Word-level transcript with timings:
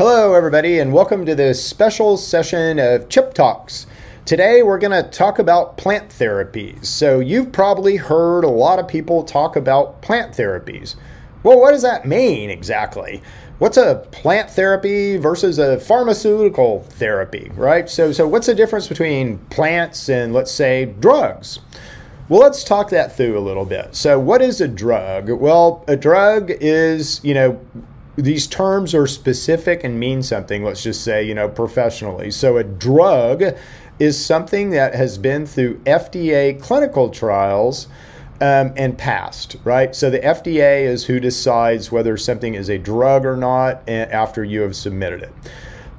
Hello, 0.00 0.32
everybody, 0.32 0.78
and 0.78 0.94
welcome 0.94 1.26
to 1.26 1.34
this 1.34 1.62
special 1.62 2.16
session 2.16 2.78
of 2.78 3.10
Chip 3.10 3.34
Talks. 3.34 3.86
Today, 4.24 4.62
we're 4.62 4.78
going 4.78 4.92
to 5.04 5.06
talk 5.10 5.38
about 5.38 5.76
plant 5.76 6.08
therapies. 6.08 6.86
So, 6.86 7.20
you've 7.20 7.52
probably 7.52 7.96
heard 7.96 8.42
a 8.42 8.48
lot 8.48 8.78
of 8.78 8.88
people 8.88 9.24
talk 9.24 9.56
about 9.56 10.00
plant 10.00 10.34
therapies. 10.34 10.94
Well, 11.42 11.60
what 11.60 11.72
does 11.72 11.82
that 11.82 12.06
mean 12.06 12.48
exactly? 12.48 13.22
What's 13.58 13.76
a 13.76 14.06
plant 14.10 14.48
therapy 14.48 15.18
versus 15.18 15.58
a 15.58 15.78
pharmaceutical 15.78 16.82
therapy, 16.84 17.50
right? 17.54 17.86
So, 17.86 18.10
so 18.10 18.26
what's 18.26 18.46
the 18.46 18.54
difference 18.54 18.88
between 18.88 19.36
plants 19.50 20.08
and, 20.08 20.32
let's 20.32 20.50
say, 20.50 20.86
drugs? 20.86 21.58
Well, 22.30 22.40
let's 22.40 22.64
talk 22.64 22.88
that 22.88 23.14
through 23.14 23.36
a 23.36 23.40
little 23.40 23.66
bit. 23.66 23.94
So, 23.94 24.18
what 24.18 24.40
is 24.40 24.62
a 24.62 24.68
drug? 24.68 25.28
Well, 25.28 25.84
a 25.86 25.96
drug 25.96 26.50
is, 26.50 27.22
you 27.22 27.34
know, 27.34 27.60
these 28.22 28.46
terms 28.46 28.94
are 28.94 29.06
specific 29.06 29.84
and 29.84 29.98
mean 29.98 30.22
something, 30.22 30.64
let's 30.64 30.82
just 30.82 31.02
say, 31.02 31.22
you 31.22 31.34
know, 31.34 31.48
professionally. 31.48 32.30
So 32.30 32.56
a 32.56 32.64
drug 32.64 33.42
is 33.98 34.22
something 34.22 34.70
that 34.70 34.94
has 34.94 35.18
been 35.18 35.46
through 35.46 35.78
FDA 35.80 36.60
clinical 36.60 37.10
trials 37.10 37.86
um, 38.40 38.72
and 38.76 38.96
passed, 38.96 39.56
right? 39.64 39.94
So 39.94 40.08
the 40.08 40.20
FDA 40.20 40.82
is 40.82 41.04
who 41.04 41.20
decides 41.20 41.92
whether 41.92 42.16
something 42.16 42.54
is 42.54 42.70
a 42.70 42.78
drug 42.78 43.26
or 43.26 43.36
not 43.36 43.86
after 43.88 44.42
you 44.42 44.62
have 44.62 44.74
submitted 44.74 45.22
it. 45.22 45.32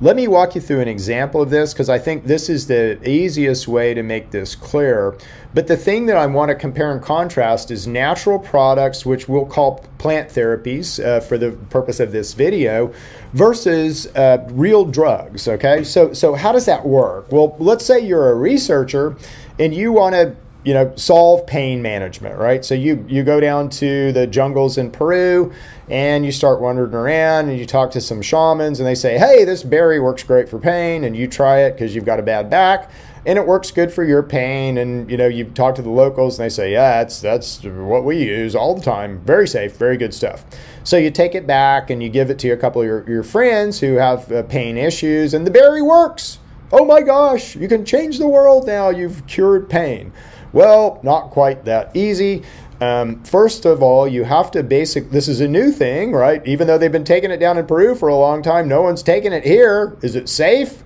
Let 0.03 0.15
me 0.15 0.27
walk 0.27 0.55
you 0.55 0.61
through 0.61 0.79
an 0.79 0.87
example 0.87 1.43
of 1.43 1.51
this 1.51 1.73
because 1.73 1.87
I 1.87 1.99
think 1.99 2.23
this 2.23 2.49
is 2.49 2.65
the 2.65 2.97
easiest 3.07 3.67
way 3.67 3.93
to 3.93 4.01
make 4.01 4.31
this 4.31 4.55
clear. 4.55 5.15
But 5.53 5.67
the 5.67 5.77
thing 5.77 6.07
that 6.07 6.17
I 6.17 6.25
want 6.25 6.49
to 6.49 6.55
compare 6.55 6.91
and 6.91 6.99
contrast 6.99 7.69
is 7.69 7.85
natural 7.85 8.39
products, 8.39 9.05
which 9.05 9.29
we'll 9.29 9.45
call 9.45 9.85
plant 9.99 10.29
therapies 10.29 11.03
uh, 11.05 11.19
for 11.19 11.37
the 11.37 11.51
purpose 11.69 11.99
of 11.99 12.11
this 12.11 12.33
video, 12.33 12.91
versus 13.33 14.07
uh, 14.15 14.43
real 14.49 14.85
drugs. 14.85 15.47
Okay, 15.47 15.83
so 15.83 16.13
so 16.13 16.33
how 16.33 16.51
does 16.51 16.65
that 16.65 16.83
work? 16.83 17.31
Well, 17.31 17.55
let's 17.59 17.85
say 17.85 17.99
you're 17.99 18.31
a 18.31 18.35
researcher 18.35 19.15
and 19.59 19.71
you 19.71 19.91
want 19.91 20.15
to 20.15 20.35
you 20.63 20.73
know 20.73 20.93
solve 20.95 21.45
pain 21.47 21.81
management 21.81 22.37
right? 22.37 22.63
So 22.63 22.75
you 22.75 23.05
you 23.07 23.23
go 23.23 23.39
down 23.39 23.69
to 23.69 24.11
the 24.11 24.27
jungles 24.27 24.77
in 24.77 24.91
peru 24.91 25.51
and 25.89 26.25
you 26.25 26.31
start 26.31 26.61
wandering 26.61 26.93
around 26.93 27.49
and 27.49 27.57
you 27.57 27.65
talk 27.65 27.91
to 27.91 28.01
some 28.01 28.21
shamans 28.21 28.79
and 28.79 28.87
they 28.87 28.95
say 28.95 29.17
hey 29.17 29.43
this 29.43 29.63
berry 29.63 29.99
works 29.99 30.23
great 30.23 30.47
for 30.47 30.59
pain 30.59 31.03
and 31.03 31.15
you 31.17 31.27
try 31.27 31.61
it 31.61 31.73
because 31.73 31.95
you've 31.95 32.05
got 32.05 32.19
a 32.19 32.23
bad 32.23 32.49
back 32.49 32.91
and 33.25 33.37
it 33.37 33.45
works 33.45 33.69
good 33.69 33.93
for 33.93 34.03
your 34.03 34.23
pain. 34.23 34.77
And 34.77 35.09
you 35.09 35.17
know 35.17 35.27
you 35.27 35.45
talk 35.45 35.75
to 35.75 35.81
the 35.81 35.89
locals 35.89 36.39
and 36.39 36.45
they 36.45 36.49
say 36.49 36.71
yeah 36.71 37.03
that's 37.03 37.21
that's 37.21 37.63
what 37.63 38.03
we 38.03 38.23
use 38.23 38.55
all 38.55 38.75
the 38.75 38.81
time. 38.81 39.19
Very 39.25 39.47
safe 39.47 39.77
very 39.77 39.97
good 39.97 40.13
stuff. 40.13 40.45
So 40.83 40.97
you 40.97 41.11
take 41.11 41.35
it 41.35 41.45
back 41.45 41.89
and 41.89 42.01
you 42.01 42.09
give 42.09 42.29
it 42.29 42.39
to 42.39 42.49
a 42.49 42.57
couple 42.57 42.81
of 42.81 42.87
your, 42.87 43.07
your 43.09 43.23
friends 43.23 43.79
who 43.79 43.95
have 43.95 44.31
uh, 44.31 44.43
pain 44.43 44.77
issues 44.77 45.33
and 45.33 45.45
the 45.45 45.51
berry 45.51 45.81
works. 45.81 46.39
Oh 46.71 46.85
my 46.85 47.01
gosh 47.01 47.55
you 47.55 47.67
can 47.67 47.85
change 47.85 48.17
the 48.17 48.27
world 48.27 48.65
now. 48.65 48.89
You've 48.89 49.25
cured 49.27 49.69
pain 49.69 50.11
well, 50.53 50.99
not 51.03 51.29
quite 51.31 51.65
that 51.65 51.95
easy. 51.95 52.43
Um, 52.79 53.23
first 53.23 53.65
of 53.65 53.83
all, 53.83 54.07
you 54.07 54.23
have 54.23 54.49
to 54.51 54.63
basic. 54.63 55.11
This 55.11 55.27
is 55.27 55.39
a 55.39 55.47
new 55.47 55.71
thing, 55.71 56.13
right? 56.13 56.45
Even 56.47 56.67
though 56.67 56.77
they've 56.77 56.91
been 56.91 57.03
taking 57.03 57.29
it 57.29 57.37
down 57.37 57.57
in 57.57 57.67
Peru 57.67 57.93
for 57.93 58.09
a 58.09 58.15
long 58.15 58.41
time, 58.41 58.67
no 58.67 58.81
one's 58.81 59.03
taking 59.03 59.33
it 59.33 59.43
here. 59.43 59.97
Is 60.01 60.15
it 60.15 60.27
safe? 60.27 60.83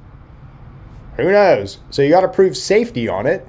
Who 1.16 1.32
knows? 1.32 1.80
So 1.92 2.02
you 2.02 2.10
got 2.10 2.22
to 2.22 2.28
prove 2.28 2.58
safety 2.58 3.08
on 3.08 3.26
it. 3.26 3.48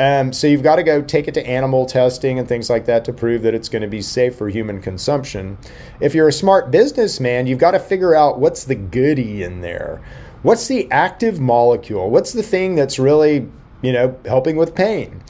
Um, 0.00 0.32
so 0.32 0.46
you've 0.46 0.62
got 0.62 0.76
to 0.76 0.84
go 0.84 1.02
take 1.02 1.26
it 1.26 1.34
to 1.34 1.44
animal 1.44 1.84
testing 1.84 2.38
and 2.38 2.46
things 2.46 2.70
like 2.70 2.84
that 2.84 3.04
to 3.06 3.12
prove 3.12 3.42
that 3.42 3.54
it's 3.54 3.68
going 3.68 3.82
to 3.82 3.88
be 3.88 4.00
safe 4.00 4.36
for 4.36 4.48
human 4.48 4.80
consumption. 4.80 5.58
If 6.00 6.14
you're 6.14 6.28
a 6.28 6.32
smart 6.32 6.70
businessman, 6.70 7.48
you've 7.48 7.58
got 7.58 7.72
to 7.72 7.80
figure 7.80 8.14
out 8.14 8.38
what's 8.38 8.62
the 8.62 8.76
goody 8.76 9.42
in 9.42 9.60
there. 9.60 10.00
What's 10.42 10.68
the 10.68 10.88
active 10.92 11.40
molecule? 11.40 12.10
What's 12.10 12.32
the 12.32 12.44
thing 12.44 12.76
that's 12.76 13.00
really, 13.00 13.48
you 13.82 13.92
know, 13.92 14.16
helping 14.24 14.54
with 14.54 14.76
pain? 14.76 15.20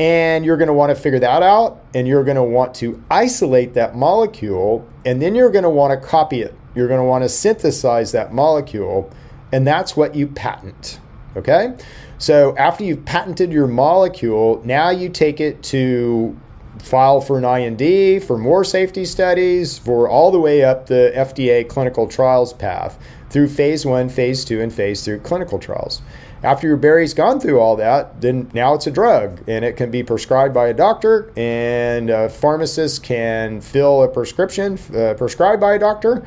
And 0.00 0.44
you're 0.46 0.56
going 0.56 0.68
to 0.68 0.72
want 0.72 0.96
to 0.96 1.00
figure 1.00 1.18
that 1.18 1.42
out 1.42 1.84
and 1.94 2.08
you're 2.08 2.24
going 2.24 2.36
to 2.36 2.42
want 2.42 2.74
to 2.76 3.02
isolate 3.10 3.74
that 3.74 3.94
molecule 3.94 4.88
and 5.04 5.20
then 5.20 5.34
you're 5.34 5.50
going 5.50 5.64
to 5.64 5.70
want 5.70 6.00
to 6.00 6.08
copy 6.08 6.40
it. 6.40 6.54
You're 6.74 6.88
going 6.88 7.00
to 7.00 7.04
want 7.04 7.22
to 7.22 7.28
synthesize 7.28 8.12
that 8.12 8.32
molecule 8.32 9.12
and 9.52 9.66
that's 9.66 9.96
what 9.96 10.14
you 10.14 10.26
patent. 10.26 10.98
Okay? 11.36 11.76
So 12.18 12.56
after 12.56 12.82
you've 12.82 13.04
patented 13.04 13.52
your 13.52 13.66
molecule, 13.66 14.62
now 14.64 14.90
you 14.90 15.10
take 15.10 15.38
it 15.38 15.62
to 15.64 16.34
file 16.80 17.20
for 17.20 17.38
an 17.38 17.44
IND 17.44 18.24
for 18.24 18.38
more 18.38 18.64
safety 18.64 19.04
studies 19.04 19.78
for 19.78 20.08
all 20.08 20.30
the 20.30 20.40
way 20.40 20.64
up 20.64 20.86
the 20.86 21.12
FDA 21.14 21.68
clinical 21.68 22.06
trials 22.06 22.52
path 22.52 22.98
through 23.30 23.48
phase 23.48 23.86
one, 23.86 24.08
phase 24.08 24.44
two, 24.44 24.60
and 24.60 24.72
phase 24.72 25.04
three 25.04 25.18
clinical 25.18 25.58
trials. 25.58 26.02
After 26.42 26.66
your 26.66 26.78
berry's 26.78 27.12
gone 27.12 27.38
through 27.38 27.60
all 27.60 27.76
that, 27.76 28.20
then 28.20 28.50
now 28.54 28.74
it's 28.74 28.86
a 28.86 28.90
drug 28.90 29.42
and 29.46 29.64
it 29.64 29.76
can 29.76 29.90
be 29.90 30.02
prescribed 30.02 30.54
by 30.54 30.68
a 30.68 30.74
doctor, 30.74 31.32
and 31.36 32.10
a 32.10 32.28
pharmacist 32.28 33.02
can 33.02 33.60
fill 33.60 34.02
a 34.02 34.08
prescription 34.08 34.78
uh, 34.94 35.14
prescribed 35.14 35.60
by 35.60 35.74
a 35.74 35.78
doctor, 35.78 36.26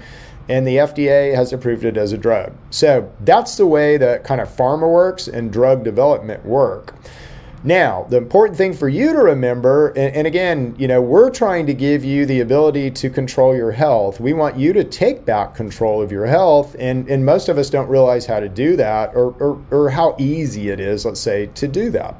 and 0.49 0.67
the 0.67 0.77
FDA 0.77 1.35
has 1.35 1.51
approved 1.51 1.83
it 1.83 1.97
as 1.97 2.11
a 2.11 2.17
drug. 2.17 2.53
So 2.69 3.11
that's 3.21 3.57
the 3.57 3.65
way 3.65 3.97
that 3.97 4.23
kind 4.23 4.39
of 4.39 4.49
pharma 4.49 4.91
works 4.91 5.27
and 5.27 5.51
drug 5.51 5.83
development 5.83 6.45
work. 6.45 6.93
Now, 7.65 8.05
the 8.09 8.17
important 8.17 8.57
thing 8.57 8.73
for 8.73 8.89
you 8.89 9.13
to 9.13 9.19
remember, 9.19 9.89
and, 9.89 10.13
and, 10.15 10.27
again, 10.27 10.75
you 10.77 10.87
know, 10.87 11.01
we're 11.01 11.29
trying 11.29 11.65
to 11.67 11.73
give 11.73 12.03
you 12.03 12.25
the 12.25 12.41
ability 12.41 12.91
to 12.91 13.09
control 13.09 13.55
your 13.55 13.71
health. 13.71 14.19
We 14.19 14.33
want 14.33 14.57
you 14.57 14.73
to 14.73 14.83
take 14.83 15.23
back 15.23 15.55
control 15.55 16.01
of 16.01 16.11
your 16.11 16.25
health, 16.25 16.75
and, 16.77 17.07
and 17.07 17.25
most 17.25 17.47
of 17.47 17.57
us 17.57 17.69
don't 17.69 17.87
realize 17.87 18.25
how 18.25 18.41
to 18.41 18.49
do 18.49 18.75
that 18.75 19.15
or, 19.15 19.31
or, 19.39 19.61
or 19.71 19.89
how 19.91 20.17
easy 20.19 20.69
it 20.69 20.81
is, 20.81 21.05
let's 21.05 21.21
say, 21.21 21.47
to 21.55 21.67
do 21.67 21.89
that. 21.91 22.15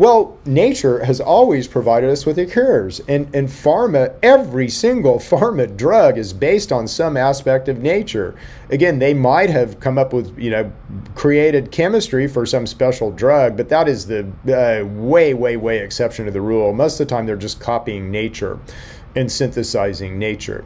Well, 0.00 0.38
nature 0.46 1.04
has 1.04 1.20
always 1.20 1.68
provided 1.68 2.08
us 2.08 2.24
with 2.24 2.36
the 2.36 2.46
cures. 2.46 3.00
And, 3.00 3.28
and 3.34 3.48
pharma, 3.48 4.14
every 4.22 4.70
single 4.70 5.18
pharma 5.18 5.76
drug 5.76 6.16
is 6.16 6.32
based 6.32 6.72
on 6.72 6.88
some 6.88 7.18
aspect 7.18 7.68
of 7.68 7.80
nature. 7.82 8.34
Again, 8.70 8.98
they 8.98 9.12
might 9.12 9.50
have 9.50 9.78
come 9.78 9.98
up 9.98 10.14
with, 10.14 10.38
you 10.38 10.48
know, 10.48 10.72
created 11.14 11.70
chemistry 11.70 12.26
for 12.26 12.46
some 12.46 12.66
special 12.66 13.10
drug, 13.10 13.58
but 13.58 13.68
that 13.68 13.88
is 13.88 14.06
the 14.06 14.26
uh, 14.48 14.86
way, 14.86 15.34
way, 15.34 15.58
way 15.58 15.80
exception 15.80 16.24
to 16.24 16.30
the 16.30 16.40
rule. 16.40 16.72
Most 16.72 16.98
of 16.98 17.06
the 17.06 17.14
time, 17.14 17.26
they're 17.26 17.36
just 17.36 17.60
copying 17.60 18.10
nature 18.10 18.58
and 19.14 19.30
synthesizing 19.30 20.18
nature. 20.18 20.64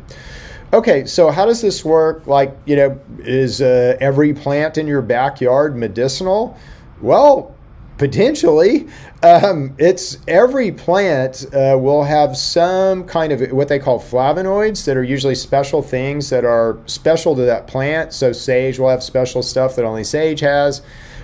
Okay, 0.72 1.06
so 1.06 1.32
how 1.32 1.44
does 1.44 1.60
this 1.60 1.84
work? 1.84 2.28
Like, 2.28 2.56
you 2.66 2.76
know, 2.76 3.00
is 3.18 3.60
uh, 3.60 3.96
every 3.98 4.32
plant 4.32 4.78
in 4.78 4.86
your 4.86 5.02
backyard 5.02 5.76
medicinal? 5.76 6.56
Well, 7.00 7.56
potentially 7.98 8.88
um, 9.22 9.74
it's 9.78 10.18
every 10.26 10.72
plant 10.72 11.46
uh, 11.46 11.78
will 11.78 12.04
have 12.04 12.36
some 12.36 13.04
kind 13.04 13.32
of 13.32 13.52
what 13.52 13.68
they 13.68 13.78
call 13.78 14.00
flavonoids 14.00 14.84
that 14.84 14.96
are 14.96 15.02
usually 15.02 15.34
special 15.34 15.80
things 15.80 16.30
that 16.30 16.44
are 16.44 16.78
special 16.86 17.34
to 17.36 17.42
that 17.42 17.66
plant. 17.66 18.12
So 18.12 18.32
sage 18.32 18.78
will 18.78 18.90
have 18.90 19.02
special 19.02 19.42
stuff 19.42 19.76
that 19.76 19.84
only 19.84 20.04
sage 20.04 20.40
has. 20.40 20.82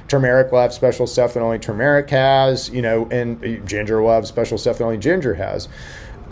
Turmeric 0.09 0.51
will 0.51 0.61
have 0.61 0.73
special 0.73 1.07
stuff 1.07 1.35
that 1.35 1.41
only 1.41 1.59
turmeric 1.59 2.11
has 2.11 2.69
you 2.71 2.83
know 2.83 3.07
and 3.11 3.67
ginger 3.67 4.01
will 4.01 4.13
have 4.13 4.27
special 4.27 4.59
stuff 4.59 4.79
that 4.79 4.85
only 4.85 4.99
ginger 4.99 5.35
has. 5.35 5.69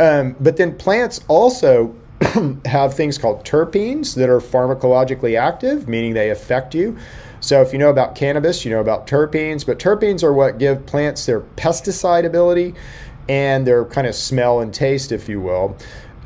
Um, 0.01 0.37
but 0.39 0.57
then 0.57 0.77
plants 0.77 1.21
also 1.29 1.95
have 2.65 2.95
things 2.95 3.19
called 3.19 3.45
terpenes 3.45 4.15
that 4.15 4.29
are 4.29 4.41
pharmacologically 4.41 5.39
active 5.39 5.87
meaning 5.87 6.15
they 6.15 6.31
affect 6.31 6.75
you 6.75 6.97
so 7.41 7.63
if 7.63 7.73
you 7.73 7.79
know 7.79 7.91
about 7.91 8.15
cannabis, 8.15 8.65
you 8.65 8.71
know 8.71 8.81
about 8.81 9.07
terpenes, 9.07 9.65
but 9.65 9.79
terpenes 9.79 10.23
are 10.23 10.33
what 10.33 10.59
give 10.59 10.87
plants 10.87 11.27
their 11.27 11.41
pesticide 11.41 12.25
ability 12.25 12.75
and 13.29 13.67
their 13.67 13.85
kind 13.85 14.07
of 14.07 14.15
smell 14.15 14.61
and 14.61 14.73
taste, 14.73 15.13
if 15.13 15.29
you 15.29 15.41
will. 15.41 15.77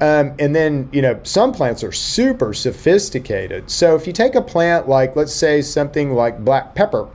Um, 0.00 0.34
and 0.38 0.54
then, 0.54 0.88
you 0.92 1.00
know, 1.00 1.20
some 1.22 1.52
plants 1.52 1.84
are 1.84 1.92
super 1.92 2.54
sophisticated. 2.54 3.70
So 3.70 3.94
if 3.94 4.06
you 4.06 4.12
take 4.12 4.34
a 4.34 4.42
plant 4.42 4.88
like, 4.88 5.14
let's 5.14 5.32
say, 5.32 5.62
something 5.62 6.12
like 6.12 6.44
black 6.44 6.74
pepper, 6.74 7.08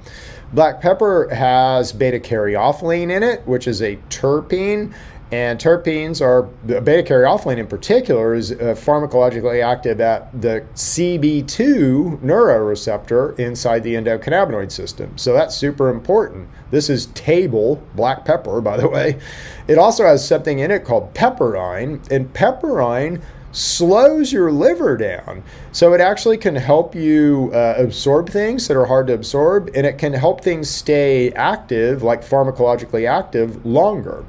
black 0.54 0.80
pepper 0.80 1.28
has 1.34 1.92
beta 1.92 2.20
caryophyllene 2.20 3.12
in 3.12 3.24
it, 3.24 3.46
which 3.46 3.68
is 3.68 3.82
a 3.82 3.98
terpene 4.10 4.94
and 5.32 5.60
terpenes 5.60 6.22
are, 6.22 6.44
beta 6.44 7.04
caryophyllene 7.04 7.58
in 7.58 7.68
particular, 7.68 8.34
is 8.34 8.54
uh, 8.54 8.76
pharmacologically 8.78 9.62
active 9.62 10.00
at 10.00 10.42
the 10.42 10.66
CB2 10.76 12.20
neuroreceptor 12.20 13.38
inside 13.38 13.84
the 13.84 13.96
endocannabinoid 13.96 14.72
system. 14.72 15.18
So 15.18 15.34
that's 15.34 15.56
super 15.56 15.90
important. 15.90 16.48
This 16.72 16.90
is 16.90 17.08
table, 17.08 17.84
black 17.94 18.24
pepper, 18.24 18.62
by 18.62 18.78
the 18.78 18.88
way. 18.88 19.20
It 19.68 19.78
also 19.78 20.06
has 20.06 20.26
something 20.26 20.60
in 20.60 20.72
it 20.72 20.86
called 20.86 21.14
piperine, 21.14 22.10
and 22.10 22.32
piperine 22.34 23.22
slows 23.52 24.32
your 24.32 24.52
liver 24.52 24.96
down. 24.96 25.44
So 25.74 25.94
it 25.94 26.00
actually 26.00 26.38
can 26.38 26.56
help 26.56 26.96
you 26.96 27.52
uh, 27.54 27.76
absorb 27.78 28.30
things 28.30 28.68
that 28.68 28.78
are 28.78 28.86
hard 28.86 29.08
to 29.08 29.14
absorb, 29.14 29.72
and 29.76 29.86
it 29.86 29.98
can 29.98 30.14
help 30.14 30.42
things 30.42 30.70
stay 30.70 31.32
active, 31.34 32.02
like 32.02 32.22
pharmacologically 32.22 33.10
active, 33.10 33.66
longer. 33.66 34.24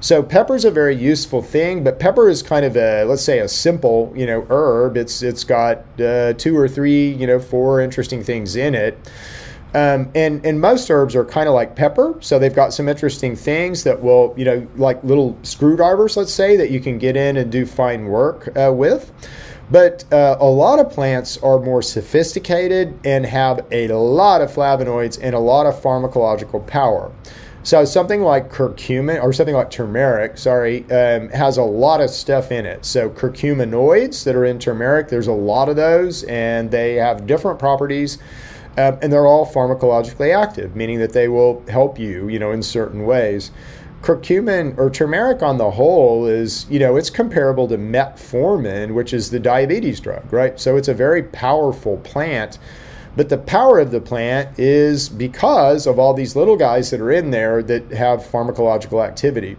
So 0.00 0.22
pepper 0.22 0.54
is 0.54 0.64
a 0.64 0.70
very 0.70 0.94
useful 0.94 1.42
thing, 1.42 1.82
but 1.82 1.98
pepper 1.98 2.28
is 2.28 2.42
kind 2.42 2.64
of 2.64 2.76
a 2.76 3.04
let's 3.04 3.22
say 3.22 3.40
a 3.40 3.48
simple 3.48 4.12
you 4.14 4.26
know 4.26 4.46
herb. 4.48 4.96
It's 4.96 5.22
it's 5.22 5.42
got 5.42 5.78
uh, 6.00 6.34
two 6.34 6.56
or 6.56 6.68
three 6.68 7.10
you 7.10 7.26
know 7.26 7.40
four 7.40 7.80
interesting 7.80 8.22
things 8.22 8.54
in 8.54 8.74
it. 8.74 8.96
Um, 9.74 10.10
and 10.14 10.44
and 10.46 10.60
most 10.60 10.90
herbs 10.90 11.14
are 11.14 11.24
kind 11.24 11.48
of 11.48 11.54
like 11.54 11.76
pepper, 11.76 12.16
so 12.20 12.38
they've 12.38 12.54
got 12.54 12.72
some 12.72 12.88
interesting 12.88 13.34
things 13.36 13.84
that 13.84 14.00
will 14.00 14.34
you 14.36 14.44
know 14.44 14.66
like 14.76 15.02
little 15.02 15.36
screwdrivers, 15.42 16.16
let's 16.16 16.32
say, 16.32 16.56
that 16.56 16.70
you 16.70 16.80
can 16.80 16.98
get 16.98 17.16
in 17.16 17.36
and 17.36 17.50
do 17.50 17.66
fine 17.66 18.06
work 18.06 18.56
uh, 18.56 18.72
with. 18.72 19.12
But 19.70 20.10
uh, 20.12 20.36
a 20.40 20.46
lot 20.46 20.78
of 20.78 20.90
plants 20.90 21.36
are 21.38 21.58
more 21.58 21.82
sophisticated 21.82 22.98
and 23.04 23.26
have 23.26 23.66
a 23.70 23.88
lot 23.88 24.40
of 24.40 24.50
flavonoids 24.50 25.18
and 25.20 25.34
a 25.34 25.38
lot 25.38 25.66
of 25.66 25.74
pharmacological 25.82 26.66
power. 26.66 27.12
So 27.62 27.84
something 27.84 28.22
like 28.22 28.50
curcumin 28.50 29.22
or 29.22 29.32
something 29.32 29.54
like 29.54 29.70
turmeric, 29.70 30.38
sorry, 30.38 30.84
um, 30.90 31.28
has 31.30 31.58
a 31.58 31.62
lot 31.62 32.00
of 32.00 32.08
stuff 32.08 32.50
in 32.50 32.64
it. 32.64 32.84
So 32.84 33.10
curcuminoids 33.10 34.24
that 34.24 34.34
are 34.34 34.44
in 34.44 34.58
turmeric, 34.58 35.08
there's 35.08 35.26
a 35.26 35.32
lot 35.32 35.68
of 35.68 35.76
those, 35.76 36.22
and 36.24 36.70
they 36.70 36.94
have 36.94 37.26
different 37.26 37.58
properties. 37.58 38.18
Um, 38.78 38.96
and 39.02 39.12
they're 39.12 39.26
all 39.26 39.44
pharmacologically 39.44 40.32
active, 40.32 40.76
meaning 40.76 41.00
that 41.00 41.12
they 41.12 41.26
will 41.26 41.64
help 41.68 41.98
you, 41.98 42.28
you 42.28 42.38
know, 42.38 42.52
in 42.52 42.62
certain 42.62 43.04
ways 43.04 43.50
curcumin 44.02 44.76
or 44.78 44.90
turmeric 44.90 45.42
on 45.42 45.58
the 45.58 45.72
whole 45.72 46.26
is, 46.26 46.66
you 46.70 46.78
know, 46.78 46.96
it's 46.96 47.10
comparable 47.10 47.66
to 47.68 47.76
metformin, 47.76 48.94
which 48.94 49.12
is 49.12 49.30
the 49.30 49.40
diabetes 49.40 50.00
drug, 50.00 50.32
right? 50.32 50.58
So 50.60 50.76
it's 50.76 50.88
a 50.88 50.94
very 50.94 51.22
powerful 51.22 51.96
plant. 51.98 52.58
But 53.18 53.30
the 53.30 53.38
power 53.38 53.80
of 53.80 53.90
the 53.90 54.00
plant 54.00 54.60
is 54.60 55.08
because 55.08 55.88
of 55.88 55.98
all 55.98 56.14
these 56.14 56.36
little 56.36 56.54
guys 56.54 56.90
that 56.90 57.00
are 57.00 57.10
in 57.10 57.32
there 57.32 57.64
that 57.64 57.90
have 57.90 58.20
pharmacological 58.20 59.04
activity. 59.04 59.56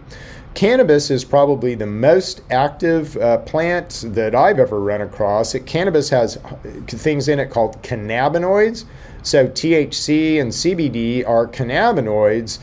Cannabis 0.54 1.10
is 1.10 1.26
probably 1.26 1.74
the 1.74 1.86
most 1.86 2.40
active 2.50 3.18
uh, 3.18 3.36
plant 3.36 4.02
that 4.06 4.34
I've 4.34 4.58
ever 4.58 4.80
run 4.80 5.02
across. 5.02 5.54
It, 5.54 5.66
cannabis 5.66 6.08
has 6.08 6.38
things 6.86 7.28
in 7.28 7.38
it 7.38 7.50
called 7.50 7.82
cannabinoids. 7.82 8.86
So 9.22 9.46
THC 9.46 10.40
and 10.40 10.52
CBD 10.52 11.28
are 11.28 11.46
cannabinoids 11.46 12.60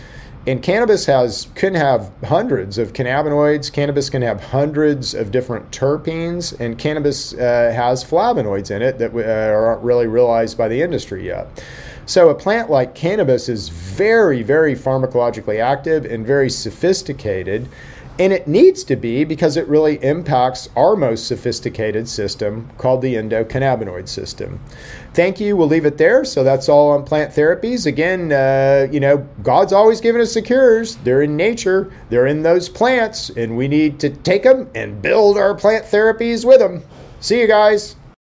and 0.48 0.64
cannabis 0.64 1.06
has 1.06 1.50
can 1.56 1.76
have 1.76 2.10
hundreds 2.24 2.78
of 2.78 2.94
cannabinoids. 2.94 3.72
Cannabis 3.72 4.10
can 4.10 4.22
have 4.22 4.42
hundreds 4.42 5.14
of 5.14 5.30
different 5.30 5.70
terpenes, 5.72 6.58
and 6.58 6.80
cannabis 6.80 7.34
uh, 7.34 7.72
has 7.76 8.04
flavonoids 8.04 8.72
in 8.72 8.82
it 8.82 8.98
that 8.98 9.14
uh, 9.14 9.54
aren't 9.54 9.82
really 9.84 10.08
realized 10.08 10.58
by 10.58 10.70
the 10.70 10.82
industry 10.82 11.26
yet. 11.26 11.48
So 12.06 12.30
a 12.30 12.36
plant 12.36 12.70
like 12.70 12.96
cannabis 12.96 13.50
is 13.50 13.68
very, 13.68 14.42
very 14.42 14.74
pharmacologically 14.74 15.60
active 15.60 16.06
and 16.06 16.26
very 16.26 16.50
sophisticated. 16.50 17.68
And 18.19 18.34
it 18.34 18.48
needs 18.48 18.84
to 18.86 18.96
be 18.96 19.24
because 19.24 19.58
it 19.58 19.68
really 19.68 20.04
impacts 20.04 20.69
our 20.75 20.96
most 20.96 21.28
sophisticated 21.28 22.10
system 22.10 22.69
called 22.78 23.04
the 23.04 23.14
endocannabinoid 23.14 24.08
system. 24.10 24.60
Thank 25.14 25.40
you. 25.40 25.56
We'll 25.56 25.68
leave 25.68 25.86
it 25.86 26.00
there. 26.00 26.25
So 26.25 26.44
that's 26.44 26.68
all 26.68 26.92
on 26.92 27.04
plant 27.04 27.34
therapies. 27.34 27.86
Again, 27.86 28.31
uh, 28.31 28.88
you 28.92 29.00
know, 29.00 29.18
God's 29.44 29.72
always 29.72 30.02
given 30.02 30.19
us 30.19 30.34
the 30.34 30.42
cures. 30.42 30.96
They're 30.98 31.22
in 31.22 31.38
nature, 31.38 31.92
they're 32.10 32.28
in 32.28 32.42
those 32.42 32.69
plants, 32.69 33.30
and 33.30 33.56
we 33.56 33.68
need 33.68 34.00
to 34.00 34.10
take 34.10 34.44
them 34.44 34.69
and 34.74 35.02
build 35.02 35.38
our 35.38 35.54
plant 35.54 35.86
therapies 35.86 36.44
with 36.44 36.60
them. 36.60 36.84
See 37.19 37.40
you 37.40 37.48
guys. 37.48 37.96